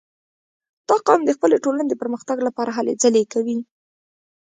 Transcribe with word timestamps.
•دا 0.87 0.97
قوم 1.07 1.21
د 1.25 1.29
خپلې 1.37 1.57
ټولنې 1.63 1.87
د 1.89 1.93
پرمختګ 2.01 2.37
لپاره 2.47 2.71
هلې 2.77 2.93
ځلې 3.03 3.23
کوي. 3.33 3.57